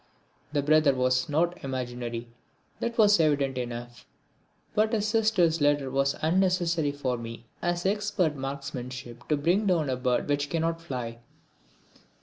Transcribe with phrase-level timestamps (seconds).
[0.51, 2.27] The brother was not imaginary,
[2.79, 4.07] that was evident enough.
[4.73, 9.91] But his sister's letter was as unnecessary for me as expert marksmanship to bring down
[9.91, 11.19] a bird which cannot fly.